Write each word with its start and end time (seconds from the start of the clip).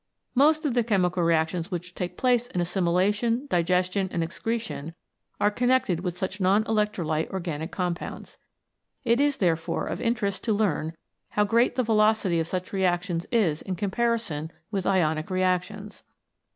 Most 0.33 0.65
of 0.65 0.73
the 0.73 0.83
chemical 0.83 1.21
reactions 1.21 1.69
which 1.69 1.93
take 1.93 2.17
place 2.17 2.47
in 2.47 2.59
assimilation, 2.59 3.45
digestion, 3.51 4.09
and 4.11 4.23
excretion 4.23 4.95
are 5.39 5.51
connected 5.51 5.99
with 5.99 6.17
such 6.17 6.41
non 6.41 6.63
electrolyte 6.63 7.29
organic 7.29 7.69
compounds. 7.71 8.39
It 9.03 9.21
is, 9.21 9.37
therefore, 9.37 9.85
of 9.85 10.01
interest 10.01 10.43
to 10.45 10.53
learn 10.53 10.93
how 11.29 11.43
great 11.43 11.75
the 11.75 11.83
velocity 11.83 12.39
of 12.39 12.47
such 12.47 12.73
reactions 12.73 13.27
is 13.31 13.61
in 13.61 13.75
comparison 13.75 14.51
with 14.71 14.87
ionic 14.87 15.29
reactions. 15.29 16.01